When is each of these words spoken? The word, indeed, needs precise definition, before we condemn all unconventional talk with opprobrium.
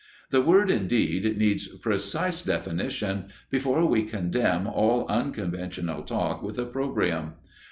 The 0.31 0.41
word, 0.41 0.71
indeed, 0.71 1.37
needs 1.37 1.67
precise 1.77 2.41
definition, 2.41 3.25
before 3.51 3.85
we 3.85 4.01
condemn 4.01 4.65
all 4.65 5.05
unconventional 5.07 6.01
talk 6.01 6.41
with 6.41 6.57
opprobrium. 6.57 7.33